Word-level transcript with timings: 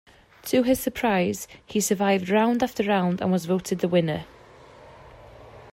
To 0.45 0.63
his 0.63 0.79
surprise, 0.79 1.47
he 1.63 1.79
survived 1.79 2.29
round 2.31 2.63
after 2.63 2.81
round 2.81 3.21
and 3.21 3.31
was 3.31 3.45
voted 3.45 3.81
the 3.81 3.87
winner. 3.87 4.25